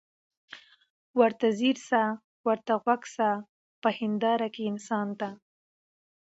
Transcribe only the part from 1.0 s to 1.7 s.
ورته